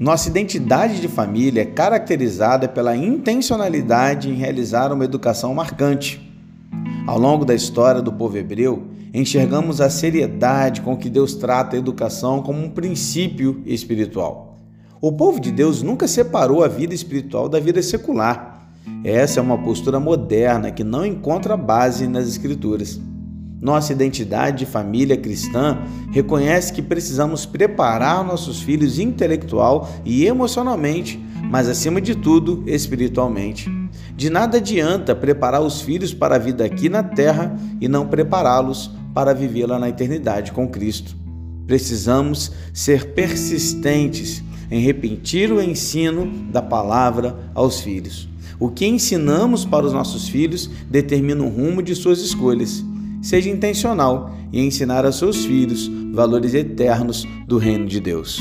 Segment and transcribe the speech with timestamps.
[0.00, 6.18] Nossa identidade de família é caracterizada pela intencionalidade em realizar uma educação marcante.
[7.06, 11.78] Ao longo da história do povo hebreu, enxergamos a seriedade com que Deus trata a
[11.78, 14.56] educação como um princípio espiritual.
[15.02, 18.70] O povo de Deus nunca separou a vida espiritual da vida secular.
[19.04, 22.98] Essa é uma postura moderna que não encontra base nas Escrituras.
[23.60, 25.78] Nossa identidade de família cristã
[26.10, 33.70] reconhece que precisamos preparar nossos filhos intelectual e emocionalmente, mas acima de tudo, espiritualmente.
[34.16, 38.90] De nada adianta preparar os filhos para a vida aqui na terra e não prepará-los
[39.12, 41.14] para vivê-la na eternidade com Cristo.
[41.66, 48.26] Precisamos ser persistentes em repetir o ensino da palavra aos filhos.
[48.58, 52.84] O que ensinamos para os nossos filhos determina o rumo de suas escolhas
[53.22, 58.40] seja intencional e ensinar a seus filhos valores eternos do reino de Deus.